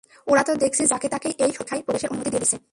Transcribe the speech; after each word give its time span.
ওরা 0.27 0.43
তো 0.43 0.51
দেখছি 0.55 0.83
যাকে-তাকেই 0.85 1.33
এই 1.37 1.51
সময়রেখায় 1.51 1.83
প্রবেশের 1.85 2.09
অনুমতি 2.09 2.29
দিয়ে 2.29 2.43
দিচ্ছে। 2.43 2.57